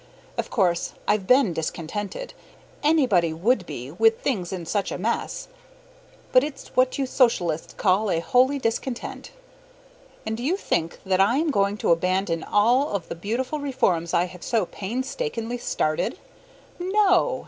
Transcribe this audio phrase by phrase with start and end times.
[0.35, 2.33] Of course I've been discontented,
[2.81, 5.47] anybody would be with things in such a mess,
[6.31, 9.29] but it's what you socialists call a holy discontent.
[10.25, 14.11] And do you think that I am going to abandon all of the beautiful reforms
[14.11, 16.17] I have so painstakingly started?
[16.79, 17.39] No!